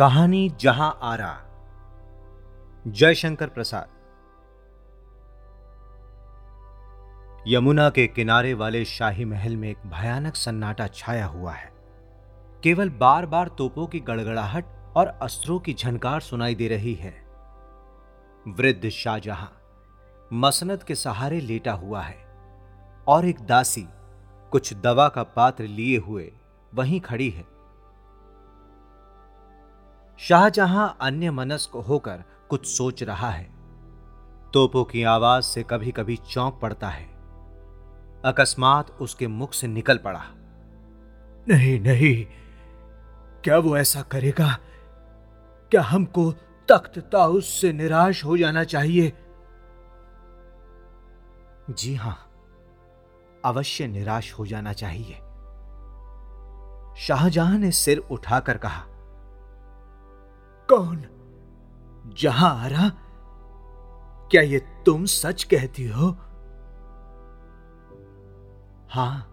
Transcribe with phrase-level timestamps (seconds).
[0.00, 1.40] कहानी जहाँ आरा।
[2.86, 3.88] जयशंकर प्रसाद।
[7.48, 11.72] यमुना के किनारे वाले शाही महल में एक भयानक सन्नाटा छाया हुआ है।
[12.62, 14.64] केवल बार बार तोपों की गड़गड़ाहट
[14.96, 17.14] और अस्त्रों की झनकार सुनाई दे रही है।
[18.48, 19.48] वृद्ध शाहजहां
[20.32, 22.26] मसनद के सहारे लेटा हुआ है
[23.08, 23.88] और एक दासी
[24.52, 26.32] कुछ दवा का पात्र लिए हुए
[26.74, 27.49] वहीं खड़ी है।
[30.28, 33.44] शाहजहां अन्य मनस्क होकर कुछ सोच रहा है।
[34.54, 37.06] तोपों की आवाज़ से कभी कभी चौंक पड़ता है।
[38.24, 40.24] अकस्मात उसके मुख से निकल पड़ा।
[41.48, 42.26] नहीं नहीं।
[43.44, 44.58] क्या वो ऐसा करेगा?
[45.70, 46.32] क्या हमको
[46.68, 49.12] तख्त ताउस से निराश हो जाना चाहिए?
[51.70, 52.30] जी हाँ
[53.44, 55.14] अवश्य निराश हो जाना चाहिए।
[56.96, 58.89] शाहजहां ने सिर उठाकर कहा
[60.72, 61.04] कौन?
[62.18, 62.88] जहाँ आ रहा,
[64.30, 66.10] क्या ये तुम सच कहती हो?
[68.90, 69.26] हाँ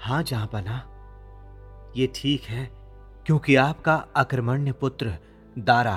[0.00, 0.82] हाँ जहाँ बना,
[1.96, 2.64] ये ठीक है,
[3.26, 5.14] क्योंकि आपका अक्रमण्य पुत्र
[5.56, 5.96] दारा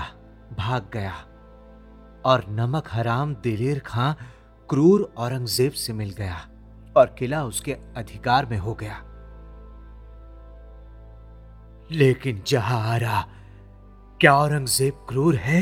[0.57, 1.13] भाग गया,
[2.25, 4.13] और नमक हराम दिलेर खां
[4.69, 6.37] क्रूर औरंगज़ेब से मिल गया,
[6.95, 9.03] और किला उसके अधिकार में हो गया।
[11.91, 13.25] लेकिन जहाँ आ रहा
[14.21, 15.61] क्या औरंगज़ेब क्रूर है?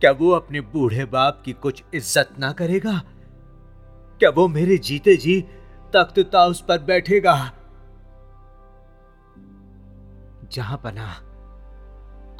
[0.00, 2.92] क्या वो अपने बूढ़े बाप की कुछ इज़्ज़त ना करेगा?
[4.20, 5.40] क्या वो मेरे जीते जी
[5.92, 7.34] तख्त ताउस पर बैठेगा?
[10.52, 11.06] जहाँ पना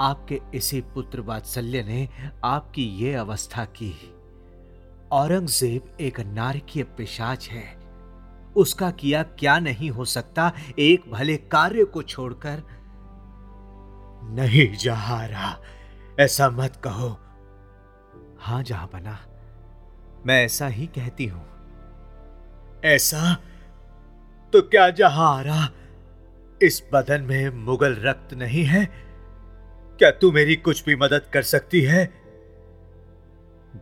[0.00, 2.08] आपके इसी पुत्र वात्सल्य ने
[2.44, 3.92] आपकी ये अवस्था की।
[5.12, 7.66] औरंगज़ेब एक नारकीय पिशाच है।
[8.56, 12.62] उसका किया क्या नहीं हो सकता, एक भले कार्य को छोड़कर
[14.24, 15.62] नहीं जहारा
[16.20, 17.20] ऐसा मत कहो।
[18.38, 19.18] हाँ जहाँ बना।
[20.26, 21.46] मैं ऐसा ही कहती हूँ।
[22.84, 23.34] ऐसा?
[24.52, 25.70] तो क्या जहारा
[26.62, 28.86] इस बदन में मुगल रक्त नहीं है?
[29.98, 32.14] क्या तू मेरी कुछ भी मदद कर सकती है?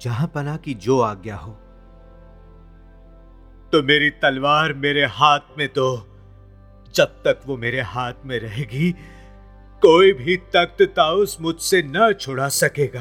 [0.02, 1.52] जहाँ पना की जो आज्ञा हो।
[3.72, 5.96] तो मेरी तलवार मेरे हाथ में दो।
[6.94, 8.94] जब तक वो मेरे हाथ में रहेगी
[9.84, 13.00] कोई भी तख्त ताउस मुझसे न छुड़ा सकेगा।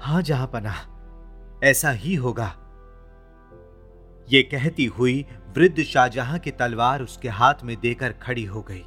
[0.00, 0.74] हाँ जहाँ पना,
[1.64, 2.46] ऐसा ही होगा।
[4.28, 5.26] ये कहती हुई
[5.56, 8.84] वृद्ध शाहजहां की तलवार उसके हाथ में देकर खड़ी हो गई।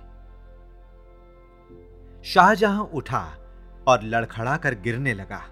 [2.24, 3.26] शाहजहां उठा
[3.88, 5.44] और लड़खड़ा कर गिरने लगा।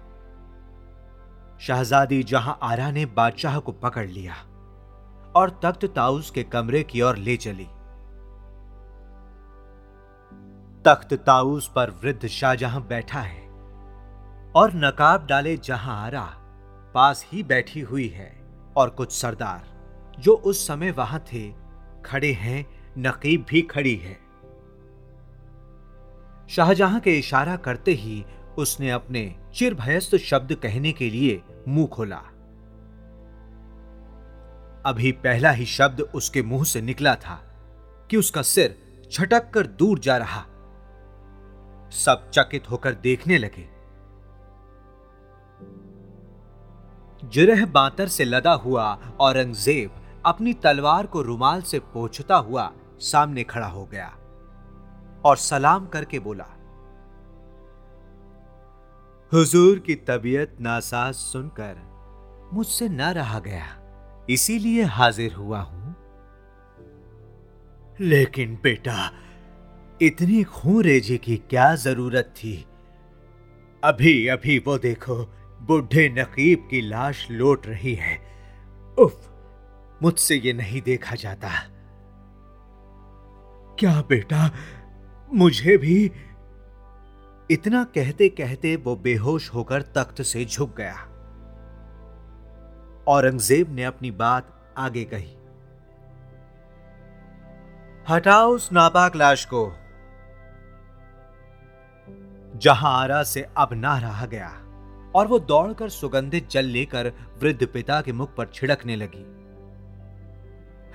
[1.60, 4.34] शहजादी जहाँ आरा ने बादशाह को पकड़ लिया
[5.36, 7.66] और तख्त ताउस के कमरे की ओर ले चली।
[10.86, 13.42] तख्त ताउस पर वृद्ध शाहजहां बैठा है
[14.52, 16.22] और नकाब डाले जहाँ आरा,
[16.94, 18.30] पास ही बैठी हुई है
[18.76, 19.64] और कुछ सरदार,
[20.18, 21.52] जो उस समय वहाँ थे,
[22.04, 22.66] खड़े हैं,
[22.98, 24.16] नकीब भी खड़ी है।
[26.48, 28.24] शाहजहां के इशारा करते ही
[28.58, 32.22] उसने अपने चिरभयस्त शब्द कहने के लिए मुँह खोला।
[34.86, 37.42] अभी पहला ही शब्द उसके मुँह से निकला था
[38.10, 38.82] कि उसका सिर
[39.12, 40.46] छटक कर दूर जा रहा।
[41.90, 43.68] सब चकित होकर देखने लगे।
[47.22, 48.84] जिरह बातर से लदा हुआ
[49.20, 52.70] औरंगज़ेब अपनी तलवार को रुमाल से पोछता हुआ
[53.00, 54.08] सामने खड़ा हो गया
[55.24, 56.46] और सलाम करके बोला,
[59.32, 61.76] हुजूर की तबीयत नासाज सुनकर
[62.52, 63.66] मुझसे न रहा गया,
[64.28, 65.94] इसीलिए हाजिर हुआ हूँ।
[68.00, 69.10] लेकिन बेटा
[70.02, 72.66] इतनी खून रेजी की क्या ज़रूरत थी?
[73.84, 75.16] अभी अभी वो देखो,
[75.62, 78.18] बुढ़े नकीब की लाश लौट रही है।
[78.98, 79.30] उफ,
[80.02, 81.48] मुझसे ये नहीं देखा जाता।
[83.78, 84.50] क्या बेटा,
[85.34, 86.12] मुझे भी?
[87.50, 90.96] इतना कहते कहते वो बेहोश होकर तख्त से झुक गया।
[93.08, 95.32] औरंगज़ेब ने अपनी बात आगे कही।
[98.08, 99.72] हटाओ उस नापाक लाश को।
[102.56, 104.48] जहाँ आरा से अब ना रहा गया,
[105.14, 107.12] और वो दौड़कर सुगंधित जल लेकर
[107.42, 109.24] वृद्ध पिता के मुख पर छिड़कने लगी।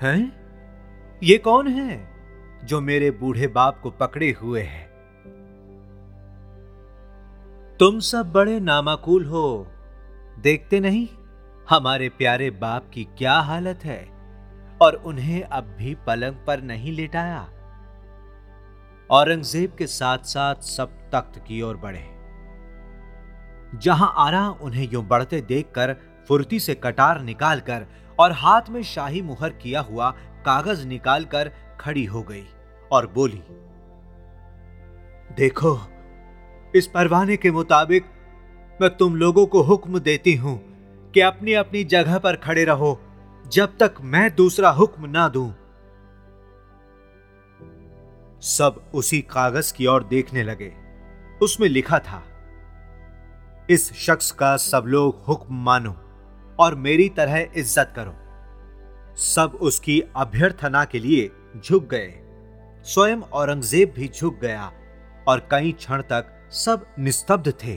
[0.00, 0.32] हैं?
[1.22, 2.00] ये कौन है
[2.64, 4.90] जो मेरे बूढ़े बाप को पकड़े हुए है?
[7.80, 9.66] तुम सब बड़े नामाकुल हो।
[10.38, 11.08] देखते नहीं?
[11.68, 14.00] हमारे प्यारे बाप की क्या हालत है,
[14.80, 17.48] और उन्हें अब भी पलंग पर नहीं लेटाया।
[19.10, 22.04] औरंगज़ेब के साथ साथ सब तख्त की ओर बढ़े।
[23.78, 25.94] जहाँ आरा उन्हें यूँ बढ़ते देखकर
[26.28, 27.86] फुर्ती से कटार निकालकर
[28.18, 30.10] और हाथ में शाही मुहर किया हुआ
[30.44, 31.50] कागज़ निकालकर
[31.80, 32.44] खड़ी हो गई
[32.90, 33.42] और बोली,
[35.36, 35.78] देखो,
[36.74, 38.04] इस परवाने के मुताबिक
[38.80, 40.60] मैं तुम लोगों को हुक्म देती हूँ
[41.14, 42.98] कि अपनी अपनी जगह पर खड़े रहो,
[43.44, 45.50] जब तक मैं दूसरा हुक्म ना दूँ।
[48.42, 50.72] सब उसी कागज़ की ओर देखने लगे।
[51.42, 52.22] उसमें लिखा था,
[53.68, 55.94] इस शख्स का सब लोग हुक्म मानो
[56.58, 58.14] और मेरी तरह इज़्ज़त करो।
[59.18, 62.12] सब उसकी अभ्यर्थना के लिए झुक गए।
[62.86, 64.70] स्वयं औरंगज़ेब भी झुक गया
[65.26, 67.76] और कई क्षण तक सब निस्तब्ध थे।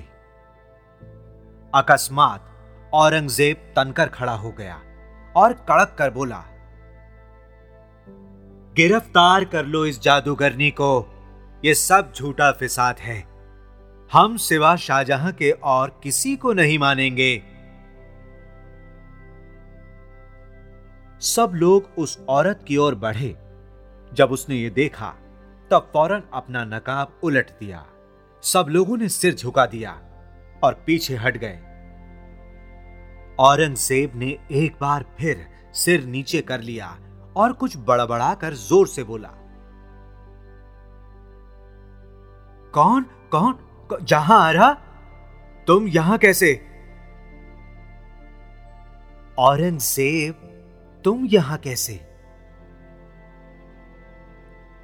[1.73, 2.51] अकस्मात
[2.93, 4.81] औरंगज़ेब तनकर खड़ा हो गया
[5.35, 6.43] और कड़क कर बोला,
[8.75, 10.91] गिरफ़्तार कर लो इस जादूगरनी को।
[11.63, 13.23] यह सब झूठा फिसाद है।
[14.11, 17.35] हम सिवा शाहजहां के और किसी को नहीं मानेंगे।
[21.21, 23.35] सब लोग उस औरत की ओर बढ़े।
[24.11, 25.09] जब उसने ये देखा,
[25.71, 27.85] तब फ़ौरन अपना नकाब उलट दिया।
[28.43, 29.91] सब लोगों ने सिर झुका दिया
[30.63, 31.59] और पीछे हट गए।
[33.39, 36.95] औरंगज़ेब ने एक बार फिर सिर नीचे कर लिया
[37.35, 39.29] और कुछ बड़बड़ा कर ज़ोर से बोला,
[42.73, 43.53] कौन कौन
[44.03, 44.73] जहाँ आ रहा,
[45.67, 46.61] तुम यहाँ कैसे?
[49.39, 50.33] औरंगज़ेब,
[51.03, 51.99] तुम यहाँ कैसे?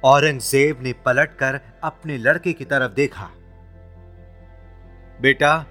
[0.04, 3.30] औरंगज़ेब ने पलटकर अपने लड़के की तरफ़ देखा।
[5.20, 5.66] बेटा,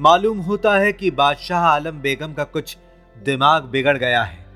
[0.00, 2.76] मालूम होता है कि बादशाह आलम बेगम का कुछ
[3.16, 4.46] दिमाग बिगड़ गया है।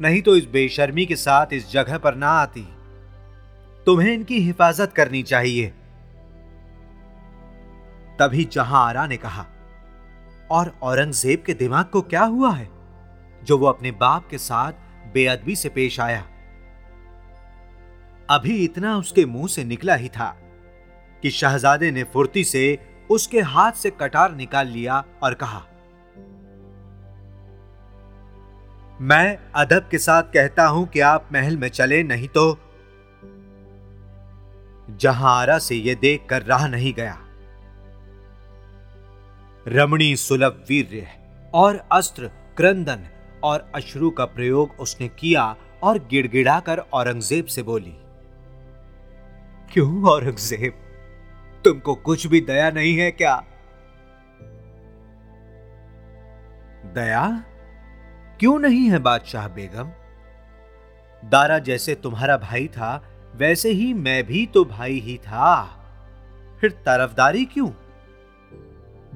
[0.00, 2.68] नहीं तो इस बेशर्मी के साथ इस जगह पर ना आती।
[3.86, 5.72] तुम्हें इनकी हिफाजत करनी चाहिए।
[8.18, 9.46] तभी जहाँ आरा ने कहा,
[10.50, 12.68] और औरंगज़ेब के दिमाग को क्या हुआ है?
[13.42, 14.72] जो वो अपने बाप के साथ
[15.14, 16.24] बेअदबी से पेश आया।
[18.28, 20.28] अभी इतना उसके मुँह से निकला ही था
[21.22, 22.78] कि शहजादे ने फुर्ती से
[23.10, 25.62] उसके हाथ से कटार निकाल लिया और कहा,
[29.00, 32.46] मैं अदब के साथ कहता हूँ कि आप महल में चले नहीं तो
[34.98, 37.18] जहाँ आरा से यह देख कर रहा नहीं गया।
[39.68, 41.06] रमणी सुलभ वीर्य
[41.54, 42.26] और अस्त्र,
[42.56, 43.06] क्रंदन
[43.44, 47.94] और अश्रु का प्रयोग उसने किया और गिड़गिड़ाकर औरंगज़ेब से बोली,
[49.72, 50.72] क्यों औरंगज़ेब?
[51.64, 53.36] तुमको कुछ भी दया नहीं है क्या?
[56.94, 57.44] दया?
[58.40, 59.90] क्यों नहीं है बादशाह बेगम?
[61.22, 63.04] दारा जैसे तुम्हारा भाई था,
[63.36, 65.64] वैसे ही मैं भी तो भाई ही था।
[66.60, 67.70] फिर तरफदारी क्यों?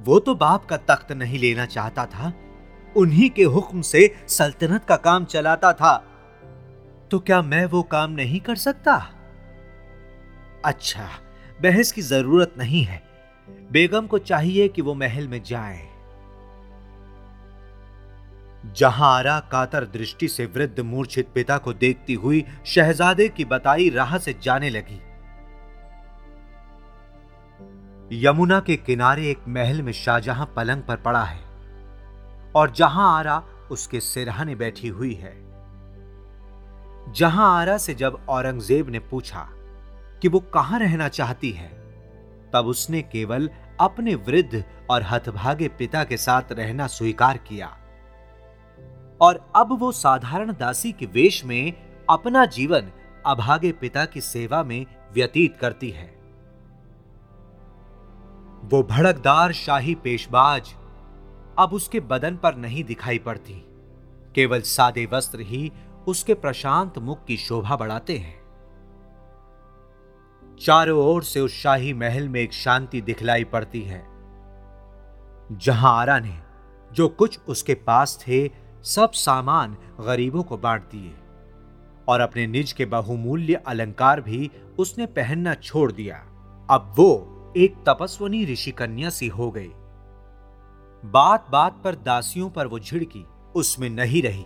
[0.05, 2.33] वो तो बाप का तख्त नहीं लेना चाहता था।
[2.97, 5.97] उन्हीं के हुक्म से सल्तनत का काम चलाता था।
[7.11, 8.95] तो क्या मैं वो काम नहीं कर सकता?
[10.65, 11.09] अच्छा
[11.63, 13.03] बहस की ज़रूरत नहीं है।
[13.73, 15.89] बेगम को चाहिए कि वो महल में जाए।
[18.77, 24.19] जहाँ आरा कातर दृष्टि से वृद्ध मूर्छित पिता को देखती हुई शहजादे की बताई राह
[24.19, 25.01] से जाने लगी।
[28.13, 31.41] यमुना के किनारे एक महल में शाहजहां पलंग पर पड़ा है
[32.57, 35.33] और जहाँ आरा उसके सिरहाने बैठी हुई है।
[37.13, 39.49] जहाँ आरा से जब औरंगज़ेब ने पूछा
[40.23, 41.69] कि वो कहाँ रहना चाहती है,
[42.53, 43.51] तब उसने केवल
[43.81, 47.77] अपने वृद्ध और हथभागे पिता के साथ रहना स्वीकार किया।
[49.21, 51.73] और अब वो साधारण दासी के वेश में
[52.11, 52.93] अपना जीवन
[53.27, 56.18] अभागे पिता की सेवा में व्यतीत करती है।
[58.65, 60.75] वो भड़कदार शाही पेशबाज
[61.59, 63.55] अब उसके बदन पर नहीं दिखाई पड़ती।
[64.35, 65.73] केवल सादे वस्त्र ही
[66.09, 68.37] उसके प्रशांत मुख की शोभा बढ़ाते हैं।
[70.61, 74.03] चारों ओर से उस शाही महल में एक शांति दिखलाई पड़ती है।
[75.53, 76.39] जहाँ आरा ने
[76.93, 78.51] जो कुछ उसके पास थे,
[78.83, 81.15] सब सामान गरीबों को बांट दिए
[82.09, 86.17] और अपने निज के बहुमूल्य अलंकार भी उसने पहनना छोड़ दिया।
[86.71, 89.71] अब वो एक तपस्वनी ऋषि कन्या सी हो गई।
[91.05, 94.45] बात बात पर दासियों पर वो झिड़की, उसमें नहीं रही।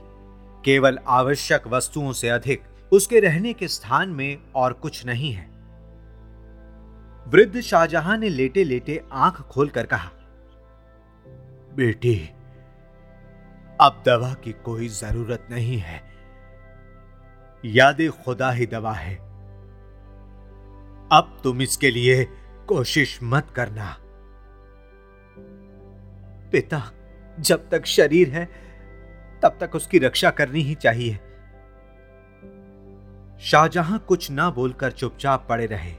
[0.65, 5.51] केवल आवश्यक वस्तुओं से अधिक उसके रहने के स्थान में और कुछ नहीं है।
[7.29, 10.11] वृद्ध शाहजहां ने लेटे लेटे आँख खोलकर कहा,
[11.75, 12.31] बेटी,
[13.81, 16.03] अब दवा की कोई ज़रूरत नहीं है।
[17.65, 19.15] याद खुदा ही दवा है।
[21.13, 22.29] अब तुम इसके लिए
[22.69, 23.97] कोशिश मत करना।
[26.53, 26.83] पिता,
[27.41, 28.45] जब तक शरीर है,
[29.43, 31.15] तब तक उसकी रक्षा करनी ही चाहिए।
[33.41, 35.93] शाहजहां कुछ ना बोलकर चुपचाप पड़े रहे।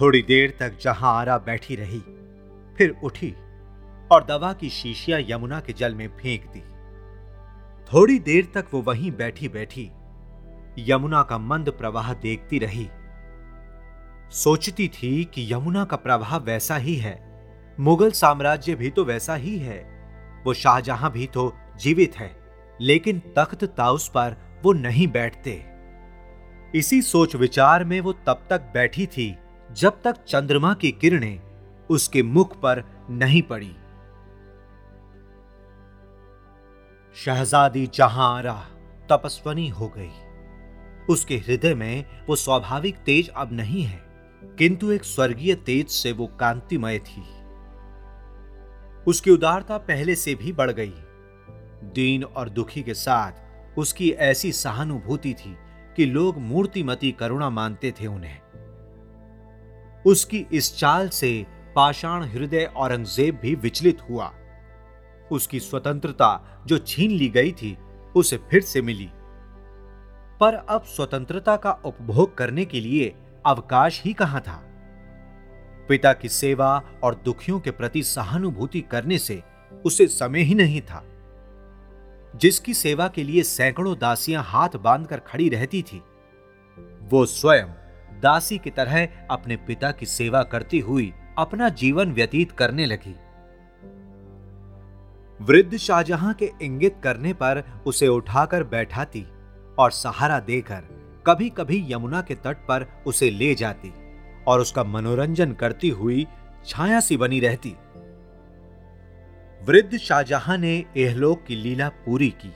[0.00, 2.00] थोड़ी देर तक जहाँ आरा बैठी रही,
[2.76, 3.34] फिर उठी
[4.10, 6.62] और दवा की शीशियाँ यमुना के जल में फेंक दी।
[7.92, 9.90] थोड़ी देर तक वो वहीं बैठी बैठी
[10.78, 12.88] यमुना का मंद प्रवाह देखती रही।
[14.30, 17.18] सोचती थी कि यमुना का प्रभाव वैसा ही है।
[17.80, 19.78] मुगल साम्राज्य भी तो वैसा ही है।
[20.46, 22.30] वो शाहजहां भी तो जीवित है,
[22.80, 25.64] लेकिन तख्त ताउस पर वो नहीं बैठते।
[26.74, 29.36] इसी सोच विचार में वो तब तक बैठी थी,
[29.72, 31.40] जब तक चंद्रमा की किरणें
[31.90, 33.74] उसके मुख पर नहीं पड़ी।
[37.16, 38.54] शहजादी जहाँ आरा
[39.12, 40.10] तपस्वनी हो गई।
[41.08, 44.09] उसके हृदय में वो स्वाभाविक तेज अब नहीं है।
[44.42, 47.22] किंतु एक स्वर्गीय तेज से वो कांतिमय थी।
[49.06, 50.92] उसकी उदारता पहले से भी बढ़ गई।
[51.94, 55.56] दीन और दुखी के साथ उसकी ऐसी सहानुभूति थी
[55.96, 58.38] कि लोग मूर्तिमती करुणा मानते थे उन्हें।
[60.06, 64.32] उसकी इस चाल से पाषाण हृदय औरंगज़ेब भी विचलित हुआ।
[65.32, 67.78] उसकी स्वतंत्रता जो छीन ली गई थी,
[68.16, 69.10] उसे फिर से मिली।
[70.40, 73.14] पर अब स्वतंत्रता का उपभोग करने के लिए
[73.46, 74.66] अवकाश ही कहाँ था?
[75.88, 79.42] पिता की सेवा और दुखियों के प्रति सहानुभूति करने से
[79.86, 81.04] उसे समय ही नहीं था।
[82.36, 86.02] जिसकी सेवा के लिए सैकड़ों दासियाँ हाथ बांधकर खड़ी रहती थी,
[87.02, 87.66] वो स्वयं
[88.20, 93.14] दासी की तरह अपने पिता की सेवा करती हुई अपना जीवन व्यतीत करने लगी।
[95.44, 99.26] वृद्ध शाहजहां के इंगित करने पर उसे उठाकर बैठाती
[99.78, 103.92] और सहारा देकर कभी कभी यमुना के तट पर उसे ले जाती
[104.46, 106.26] और उसका मनोरंजन करती हुई
[106.66, 107.74] छाया सी बनी रहती।
[109.60, 112.52] वृद्ध शाहजहां ने एहलोक की लीला पूरी की।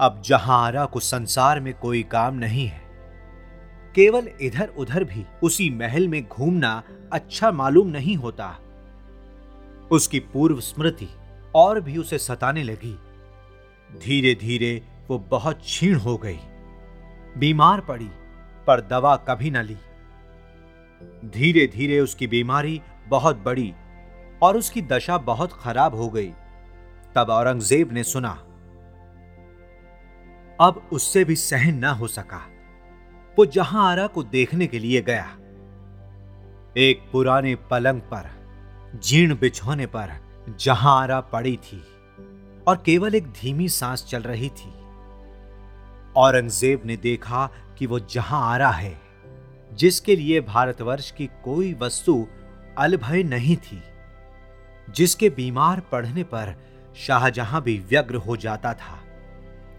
[0.00, 2.80] अब जहाँ आरा को संसार में कोई काम नहीं है,
[3.94, 6.82] केवल इधर उधर भी उसी महल में घूमना
[7.12, 8.48] अच्छा मालूम नहीं होता।
[9.90, 11.08] उसकी पूर्व स्मृति
[11.54, 12.94] और भी उसे सताने लगी।
[13.98, 16.38] धीरे धीरे वो बहुत क्षीण हो गई।
[17.38, 18.10] बीमार पड़ी,
[18.66, 19.76] पर दवा कभी न ली।
[21.24, 23.72] धीरे धीरे उसकी बीमारी बहुत बड़ी
[24.42, 26.32] और उसकी दशा बहुत खराब हो गई।
[27.14, 28.30] तब औरंगज़ेब ने सुना,
[30.58, 32.40] अब उससे भी सहन न हो सका।
[33.36, 35.24] वो जहाँ आरा को देखने के लिए गया।
[36.76, 38.30] एक पुराने पलंग पर,
[38.94, 40.12] जीर्ण बिछोने पर
[40.60, 41.82] जहाँ आरा पड़ी थी
[42.68, 44.72] और केवल एक धीमी सांस चल रही थी।
[46.16, 47.46] औरंगज़ेब ने देखा
[47.78, 48.96] कि वो जहाँ आ रहा है,
[49.72, 52.26] जिसके लिए भारतवर्ष की कोई वस्तु
[52.78, 53.82] अलभय नहीं थी,
[54.88, 56.54] जिसके बीमार पढ़ने पर
[56.96, 58.98] शाहजहां भी व्यग्र हो जाता था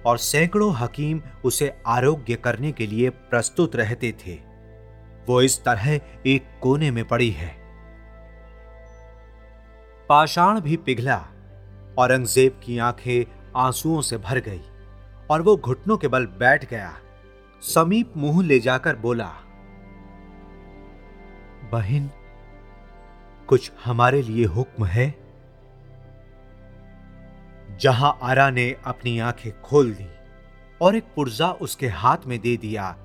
[0.05, 4.39] और सैकड़ों हकीम उसे आरोग्य करने के लिए प्रस्तुत रहते थे।
[5.27, 5.89] वो इस तरह
[6.27, 7.55] एक कोने में पड़ी है।
[10.09, 11.23] पाषाण भी पिघला,
[11.97, 14.61] औरंगज़ेब की आँखें आंसुओं से भर गई।
[15.31, 16.93] और वो घुटनों के बल बैठ गया।
[17.61, 19.31] समीप मुँह ले जाकर बोला,
[21.71, 22.09] बहन,
[23.47, 25.13] कुछ हमारे लिए हुक्म है?
[27.81, 30.07] जहाँ आरा ने अपनी आँखें खोल दी
[30.81, 32.95] और एक पुर्जा उसके हाथ में दे दिया,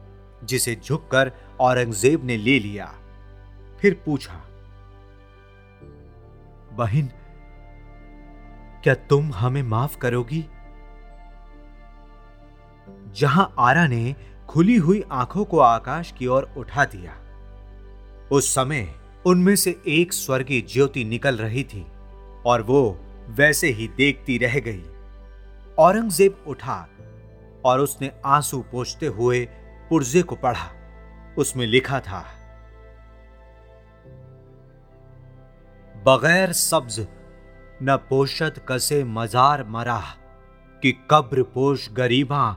[0.44, 2.92] जिसे झुककर औरंगज़ेब ने ले लिया।
[3.80, 4.34] फिर पूछा,
[6.72, 7.10] बहन,
[8.82, 10.44] क्या तुम हमें माफ़ करोगी?
[13.16, 14.14] जहाँ आरा ने
[14.48, 17.16] खुली हुई आँखों को आकाश की ओर उठा दिया।
[18.32, 18.88] उस समय
[19.26, 21.86] उनमें से एक स्वर्गीय ज्योति निकल रही थी
[22.46, 22.80] और वो
[23.28, 24.82] वैसे ही देखती रह गई।
[25.78, 26.86] औरंगज़ेब उठा
[27.64, 29.44] और उसने आँसू पोछते हुए
[29.90, 30.70] पुर्जे को पढ़ा।
[31.38, 32.24] उसमें लिखा था,
[35.94, 37.06] बगैर सब्ज
[37.82, 40.00] न पोषद कसे मजार मरा
[40.82, 42.56] कि कब्र पोष गरीबा